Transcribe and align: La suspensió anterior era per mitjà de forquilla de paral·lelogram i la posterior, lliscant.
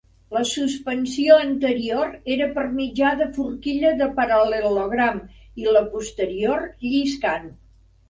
La 0.35 0.41
suspensió 0.51 1.37
anterior 1.41 2.15
era 2.37 2.49
per 2.57 2.65
mitjà 2.81 3.13
de 3.21 3.29
forquilla 3.37 3.95
de 4.03 4.11
paral·lelogram 4.19 5.23
i 5.65 5.73
la 5.79 5.87
posterior, 5.95 6.69
lliscant. 6.91 7.51